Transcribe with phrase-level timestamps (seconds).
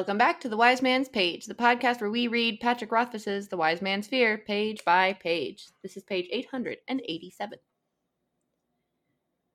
[0.00, 3.58] Welcome back to The Wise Man's Page, the podcast where we read Patrick Rothfuss's The
[3.58, 5.66] Wise Man's Fear page by page.
[5.82, 7.58] This is page 887.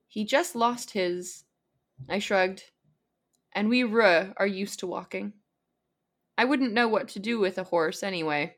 [0.08, 1.46] He just lost his.
[2.08, 2.62] I shrugged.
[3.54, 5.34] And we ruh are used to walking.
[6.38, 8.56] I wouldn't know what to do with a horse anyway,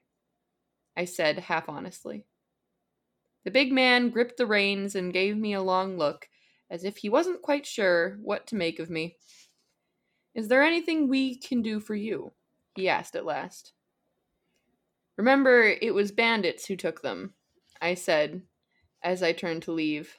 [0.97, 2.25] I said half honestly.
[3.45, 6.27] The big man gripped the reins and gave me a long look,
[6.69, 9.15] as if he wasn't quite sure what to make of me.
[10.37, 12.31] Is there anything we can do for you?
[12.75, 13.73] he asked at last.
[15.17, 17.33] Remember, it was bandits who took them,
[17.81, 18.43] I said
[19.01, 20.15] as I turned to leave.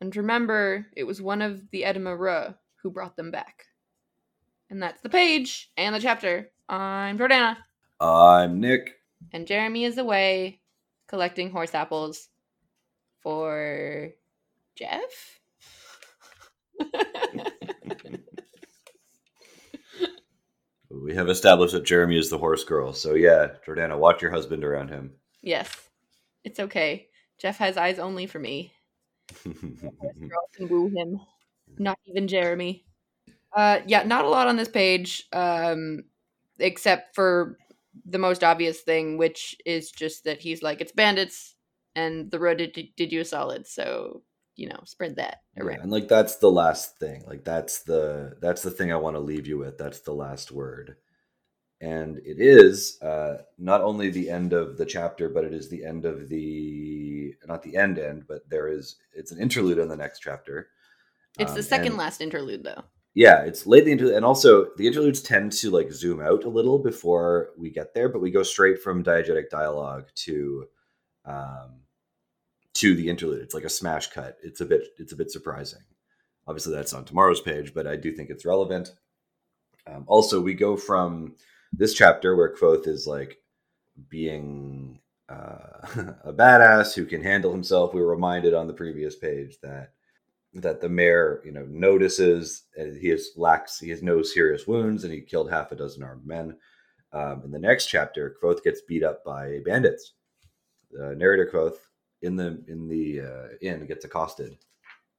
[0.00, 3.64] And remember, it was one of the Edema Ruh who brought them back.
[4.70, 6.52] And that's the page and the chapter.
[6.68, 7.56] I'm Jordana.
[8.00, 8.94] I'm Nick.
[9.32, 10.60] And Jeremy is away
[11.08, 12.28] collecting horse apples
[13.22, 14.10] for
[14.76, 15.40] Jeff?
[21.06, 22.92] we have established that Jeremy is the horse girl.
[22.92, 25.12] So yeah, Jordana, watch your husband around him.
[25.40, 25.70] yes.
[26.42, 27.08] It's okay.
[27.38, 28.72] Jeff has eyes only for me.
[29.44, 31.20] Girl can woo him.
[31.76, 32.84] Not even Jeremy.
[33.52, 35.24] Uh yeah, not a lot on this page.
[35.32, 36.04] Um
[36.60, 37.58] except for
[38.04, 41.56] the most obvious thing, which is just that he's like, it's bandits,
[41.96, 43.66] and the road did, did you a solid.
[43.66, 44.22] So
[44.56, 45.76] you know, spread that around.
[45.76, 47.24] Yeah, and like that's the last thing.
[47.26, 49.78] Like that's the that's the thing I want to leave you with.
[49.78, 50.96] That's the last word.
[51.80, 55.84] And it is uh, not only the end of the chapter, but it is the
[55.84, 59.96] end of the not the end end, but there is it's an interlude in the
[59.96, 60.68] next chapter.
[61.38, 62.82] It's the Um, second and- last interlude, though.
[63.14, 66.48] yeah it's late the interlude and also the interludes tend to like zoom out a
[66.48, 70.66] little before we get there but we go straight from diegetic dialogue to
[71.24, 71.80] um
[72.80, 73.42] to the interlude.
[73.42, 74.36] It's like a smash cut.
[74.42, 75.80] It's a bit it's a bit surprising.
[76.46, 78.90] Obviously that's on tomorrow's page but i do think it's relevant.
[79.86, 81.34] Um, also we go from
[81.72, 83.38] this chapter where Kvothe is like
[84.08, 87.94] being uh, a badass who can handle himself.
[87.94, 89.92] We were reminded on the previous page that
[90.54, 95.04] that the mayor, you know, notices and he has lacks he has no serious wounds
[95.04, 96.56] and he killed half a dozen armed men.
[97.12, 100.12] Um, in the next chapter, Kvothe gets beat up by bandits.
[100.90, 101.78] The narrator Kvothe
[102.26, 104.56] in the in the uh, inn gets accosted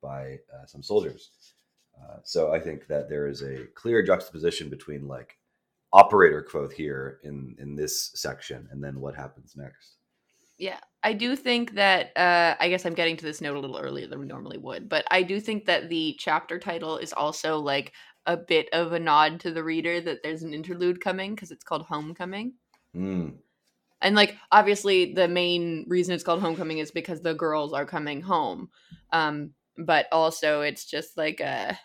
[0.01, 1.31] by uh, some soldiers.
[1.99, 5.37] Uh, so I think that there is a clear juxtaposition between like
[5.93, 9.95] operator Kvothe here in in this section and then what happens next.
[10.59, 12.15] Yeah, I do think that.
[12.17, 14.89] Uh, I guess I'm getting to this note a little earlier than we normally would,
[14.89, 17.93] but I do think that the chapter title is also like
[18.25, 21.63] a bit of a nod to the reader that there's an interlude coming because it's
[21.63, 22.53] called Homecoming.
[22.95, 23.35] Mm,
[24.01, 28.21] And like obviously the main reason it's called Homecoming is because the girls are coming
[28.21, 28.69] home.
[29.11, 31.77] Um, but also it's just like a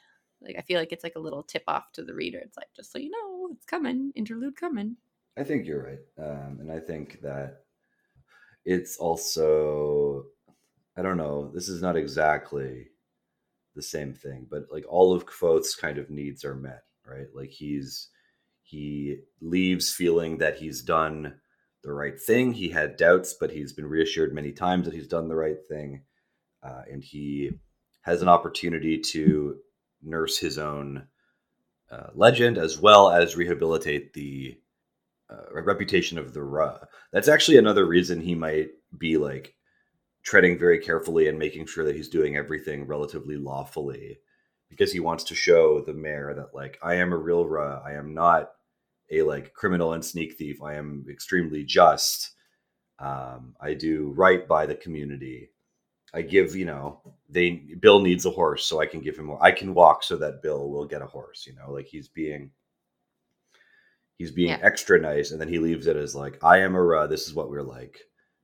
[0.42, 2.38] like I feel like it's like a little tip off to the reader.
[2.38, 4.96] It's like just so you know, it's coming, interlude coming.
[5.38, 7.62] I think you're right, um, and I think that
[8.64, 10.26] it's also
[10.96, 11.50] I don't know.
[11.54, 12.88] This is not exactly
[13.74, 17.28] the same thing, but like all of Kvothe's kind of needs are met, right?
[17.34, 18.08] Like he's
[18.62, 21.34] he leaves feeling that he's done
[21.82, 22.52] the right thing.
[22.52, 26.02] He had doubts, but he's been reassured many times that he's done the right thing,
[26.62, 27.50] uh, and he
[28.02, 29.56] has an opportunity to
[30.02, 31.06] nurse his own
[31.90, 34.58] uh, legend as well as rehabilitate the
[35.30, 36.78] uh, reputation of the Ruh.
[37.12, 39.54] That's actually another reason he might be like
[40.22, 44.18] treading very carefully and making sure that he's doing everything relatively lawfully
[44.68, 47.80] because he wants to show the mayor that like I am a real Ruh.
[47.84, 48.52] I am not
[49.12, 50.62] a like criminal and sneak thief.
[50.62, 52.30] I am extremely just.
[52.98, 55.50] Um, I do right by the community.
[56.14, 59.30] I give, you know, they Bill needs a horse, so I can give him.
[59.40, 61.46] I can walk so that Bill will get a horse.
[61.46, 62.50] You know, like he's being
[64.18, 64.60] he's being Yeah.
[64.62, 67.06] extra nice, and then he leaves it as like, "I am a Ruh.
[67.06, 68.00] This is what we're like."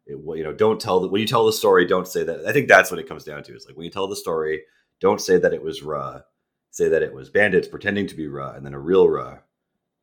[0.07, 2.47] It, you know, don't tell the when you tell the story, don't say that.
[2.47, 3.55] I think that's what it comes down to.
[3.55, 4.63] Is like when you tell the story,
[5.01, 6.23] don't say that it was Ruh.
[6.71, 9.39] Say that it was bandits pretending to be Ruh, and then a real Ruh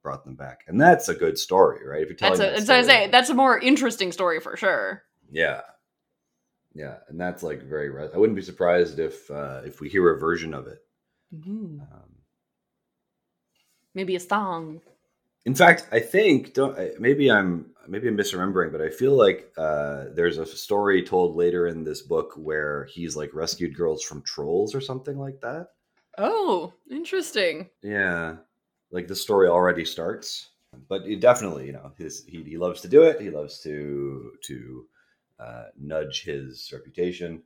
[0.05, 2.03] brought them back, and that's a good story, right?
[2.03, 3.09] If you're telling That's a, that that's what I story, say.
[3.11, 5.03] That's a more interesting story for sure.
[5.31, 5.61] yeah,
[6.73, 7.89] yeah, and that's like very.
[7.89, 10.79] re- I wouldn't be surprised if uh, if we hear a version of it.
[11.33, 11.81] Um,
[13.93, 14.81] Maybe a song.
[15.45, 20.05] In fact, I think don't maybe I'm maybe I'm misremembering, but I feel like uh,
[20.13, 24.75] there's a story told later in this book where he's like rescued girls from trolls
[24.75, 25.67] or something like that.
[26.17, 27.69] Oh, interesting.
[27.83, 28.37] Yeah,
[28.95, 30.49] like the story already starts,
[30.87, 33.19] but it definitely, you know, his he, he loves to do it.
[33.19, 34.85] He loves to to
[35.37, 37.43] uh, nudge his reputation.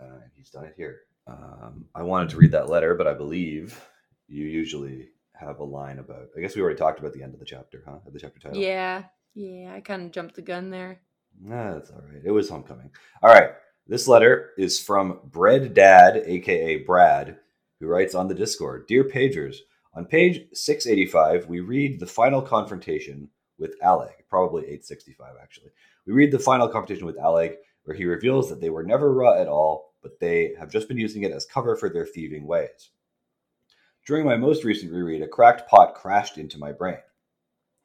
[0.00, 1.00] Uh, and he's done it here.
[1.26, 3.80] Um, I wanted to read that letter, but I believe
[4.28, 6.28] you usually have a line about.
[6.36, 7.98] I guess we already talked about the end of the chapter, huh?
[8.06, 8.60] Of the chapter title.
[8.60, 9.04] Yeah,
[9.34, 11.00] yeah, I kind of jumped the gun there.
[11.42, 12.22] Nah, that's all right.
[12.24, 12.90] It was homecoming.
[13.20, 13.50] All right.
[13.88, 17.38] This letter is from Bread Dad, aka Brad,
[17.80, 19.56] who writes on the Discord Dear Pagers,
[19.94, 25.70] on page 685, we read the final confrontation with Alleg, probably 865 actually.
[26.06, 27.54] We read the final confrontation with Alleg,
[27.84, 30.98] where he reveals that they were never Ruh at all, but they have just been
[30.98, 32.90] using it as cover for their thieving ways.
[34.06, 36.98] During my most recent reread, a cracked pot crashed into my brain.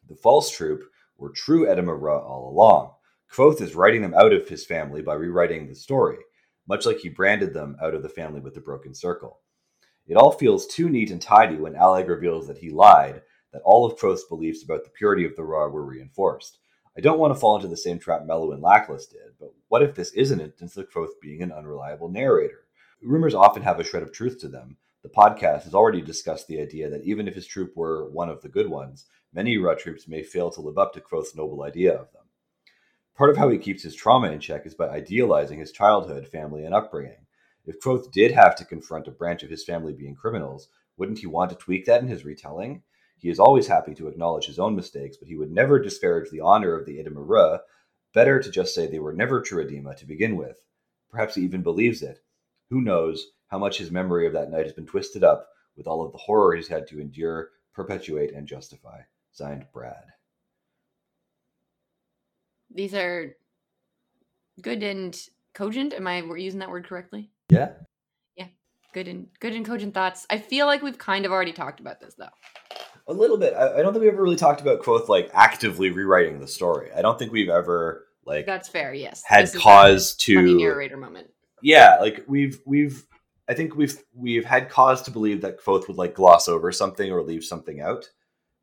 [0.07, 0.83] The false troop
[1.17, 2.93] were true Edema Ruh all along.
[3.31, 6.17] Kvothe is writing them out of his family by rewriting the story,
[6.67, 9.41] much like he branded them out of the family with the broken circle.
[10.09, 13.21] It all feels too neat and tidy when Alleg reveals that he lied,
[13.53, 16.57] that all of Kvothe's beliefs about the purity of the Ruh were reinforced.
[16.97, 19.93] I don't want to fall into the same trap Meluan Lackless did, but what if
[19.93, 22.65] this is an instance of Kvothe being an unreliable narrator?
[23.03, 24.77] Rumors often have a shred of truth to them.
[25.03, 28.41] The podcast has already discussed the idea that even if his troop were one of
[28.41, 31.93] the good ones, many Ruh troops may fail to live up to Kvothe's noble idea
[31.93, 32.23] of them.
[33.15, 36.65] Part of how he keeps his trauma in check is by idealizing his childhood, family,
[36.65, 37.27] and upbringing.
[37.69, 41.27] If Kvothe did have to confront a branch of his family being criminals, wouldn't he
[41.27, 42.81] want to tweak that in his retelling?
[43.19, 46.39] He is always happy to acknowledge his own mistakes, but he would never disparage the
[46.39, 47.59] honor of the Edema
[48.11, 50.59] Better to just say they were never true Edema to begin with.
[51.11, 52.23] Perhaps he even believes it.
[52.71, 56.03] Who knows how much his memory of that night has been twisted up with all
[56.03, 59.01] of the horror he's had to endure, perpetuate, and justify.
[59.31, 60.05] Signed, Brad.
[62.73, 63.35] These are
[64.59, 65.15] good and
[65.53, 65.93] cogent.
[65.93, 67.29] Am I using that word correctly?
[67.49, 67.71] Yeah.
[68.35, 68.47] Yeah.
[68.93, 70.25] Good and good and cogent thoughts.
[70.29, 72.29] I feel like we've kind of already talked about this though.
[73.07, 73.53] A little bit.
[73.53, 76.89] I, I don't think we ever really talked about Kvothe like actively rewriting the story.
[76.95, 79.23] I don't think we've ever like That's fair, yes.
[79.25, 81.27] had This cause to narrator moment.
[81.61, 83.05] yeah, like we've we've
[83.47, 87.11] I think we've we've had cause to believe that Kvothe would like gloss over something
[87.11, 88.07] or leave something out,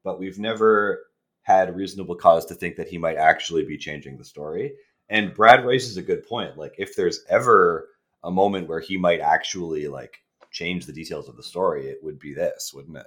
[0.04, 1.02] but we've never
[1.42, 4.74] had reasonable cause to think that he might actually be changing the story.
[5.08, 6.56] And Brad raises a good point.
[6.56, 7.88] Like if there's ever
[8.26, 10.18] a moment where he might actually like
[10.50, 13.06] change the details of the story, it would be this, wouldn't it?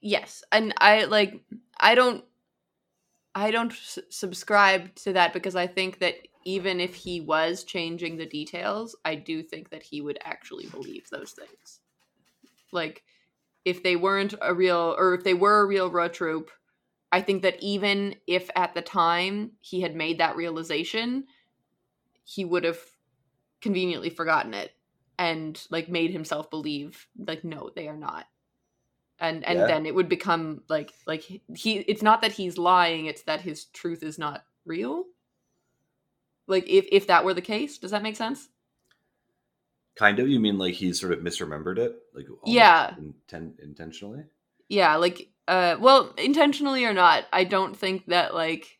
[0.00, 1.42] Yes, and I like
[1.78, 2.24] I don't
[3.34, 6.14] I don't s- subscribe to that because I think that
[6.44, 11.08] even if he was changing the details, I do think that he would actually believe
[11.10, 11.80] those things.
[12.72, 13.02] Like
[13.64, 16.50] if they weren't a real or if they were a real Ruh troop,
[17.12, 21.26] I think that even if at the time he had made that realization,
[22.24, 22.80] he would have
[23.66, 24.72] conveniently forgotten it
[25.18, 28.26] and like made himself believe like no, they are not
[29.18, 29.66] and and Yeah.
[29.66, 33.64] then it would become like like he- it's not that he's lying it's that his
[33.66, 35.04] truth is not real
[36.46, 38.48] like if if that were the case does that make sense
[39.96, 40.28] Kind of.
[40.28, 42.94] You mean like he sort of misremembered it, like Yeah.
[43.00, 44.24] inten- intentionally?
[44.68, 48.78] yeah like uh well intentionally or not i don't think that like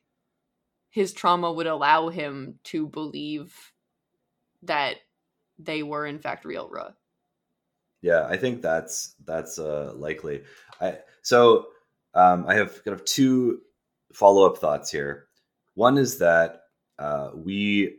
[0.90, 3.72] his trauma would allow him to believe
[4.62, 4.96] that
[5.58, 6.90] they were in fact real Ruh.
[8.02, 10.42] Yeah, I think that's that's uh, likely.
[10.80, 11.66] I so
[12.14, 13.60] um, I have kind of two
[14.12, 15.26] follow up thoughts here.
[15.74, 16.62] One is that
[16.98, 17.96] uh, we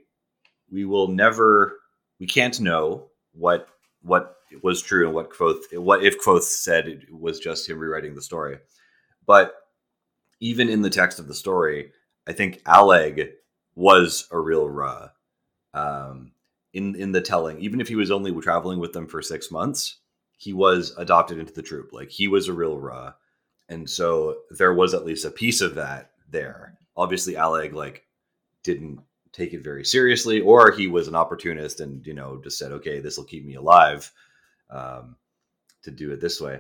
[0.72, 1.80] we will never
[2.20, 3.68] we can't know what
[4.02, 8.16] what was true and what Kvothe what if Kvothe said it was just him rewriting
[8.16, 8.58] the story.
[9.26, 9.54] But
[10.40, 11.92] even in the text of the story,
[12.28, 13.32] I think Alleg
[13.76, 15.10] was a real Ruh.
[15.74, 16.32] Um,
[16.78, 19.98] in in the telling, even if he was only traveling with them for six months,
[20.38, 21.90] he was adopted into the troop.
[21.92, 23.14] Like he was a real Ruh,
[23.68, 26.78] and so there was at least a piece of that there.
[26.96, 28.06] Obviously, Alleg like
[28.64, 29.00] didn't
[29.34, 33.00] take it very seriously, or he was an opportunist and you know just said, "Okay,
[33.00, 34.12] this will keep me alive."
[34.70, 35.16] Um,
[35.84, 36.60] to do it this way.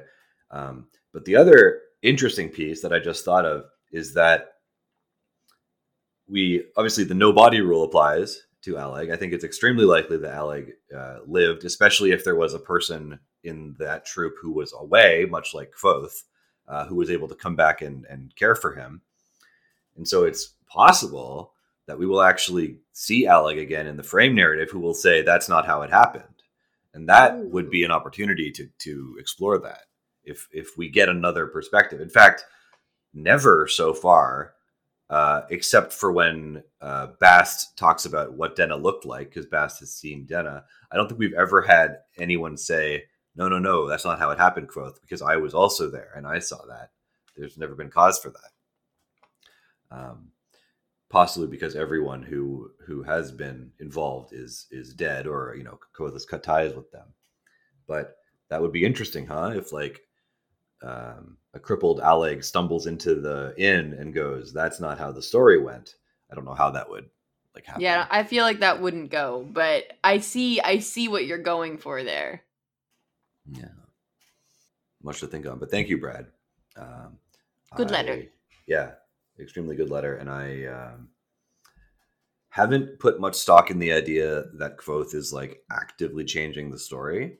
[0.51, 4.53] Um, but the other interesting piece that I just thought of is that
[6.29, 9.11] we obviously the no body rule applies to Alleg.
[9.11, 13.19] I think it's extremely likely that Alleg uh, lived, especially if there was a person
[13.43, 16.23] in that troop who was away, much like Kvothe,
[16.67, 19.01] uh, who was able to come back and, and care for him.
[19.95, 21.53] And so it's possible
[21.87, 25.49] that we will actually see Alleg again in the frame narrative, who will say that's
[25.49, 26.43] not how it happened,
[26.93, 29.83] and that would be an opportunity to to explore that
[30.23, 32.01] if if we get another perspective.
[32.01, 32.43] In fact,
[33.13, 34.53] never so far
[35.09, 39.93] uh, except for when uh, Bast talks about what Denna looked like, because Bast has
[39.93, 40.65] seen Denna.
[40.91, 44.37] I don't think we've ever had anyone say, "No, no, no, that's not how it
[44.37, 46.91] happened, Kvothe," because I was also there and I saw that.
[47.35, 49.97] There's never been cause for that.
[49.97, 50.31] Um,
[51.09, 56.13] possibly because everyone who who has been involved is is dead, or you know, Kvothe
[56.13, 57.13] has cut ties with them.
[57.87, 58.17] But
[58.49, 59.53] that would be interesting, huh?
[59.55, 60.01] If like
[60.83, 65.61] um, a crippled Alleg stumbles into the inn and goes, "That's not how the story
[65.61, 65.95] went."
[66.31, 67.09] I don't know how that would
[67.55, 67.81] like happen.
[67.81, 71.77] Yeah, I feel like that wouldn't go, but I see I see what you're going
[71.77, 72.43] for there.
[73.51, 73.69] Yeah.
[75.01, 76.27] Much to think on, but thank you, Brad.
[76.75, 77.17] Um,
[77.75, 78.23] Good I- letter.
[78.67, 78.91] Yeah,
[79.39, 81.07] extremely good letter, and I um,
[82.49, 87.37] haven't put much stock in the idea that Kvothe is like actively changing the story,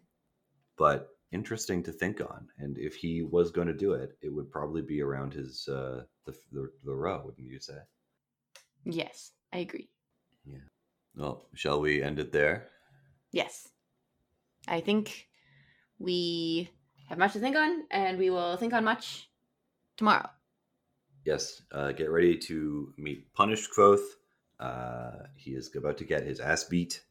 [0.78, 2.48] but interesting to think on.
[2.58, 6.04] And if he was going to do it, it would probably be around his uh,
[6.26, 7.80] the, the the Ruh, wouldn't you say?
[8.86, 9.90] Yes, I agree.
[10.46, 10.60] Yeah.
[11.16, 12.68] Well, shall we end it there?
[13.32, 13.68] Yes.
[14.68, 15.28] I think
[16.00, 16.70] we
[17.10, 19.30] have much to think on, and we will think on much
[19.98, 20.30] tomorrow.
[21.26, 24.06] Yes, uh, get ready to meet Punished Kvothe.
[24.60, 27.02] Uh, he is about to get his ass beat.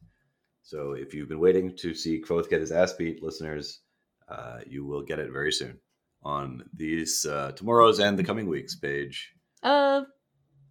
[0.63, 3.81] So if you've been waiting to see Kvothe get his ass beat, listeners,
[4.27, 5.79] uh, you will get it very soon
[6.23, 9.33] on these uh, tomorrow's and the coming weeks page.
[9.63, 10.05] Of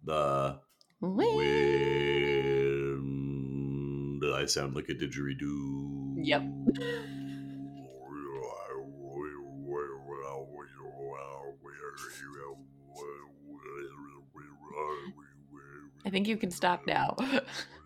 [0.03, 0.59] The
[1.01, 1.87] wind.
[4.37, 6.15] I sound like a didgeridoo.
[6.21, 6.43] Yep.
[16.05, 17.17] I think you can stop now.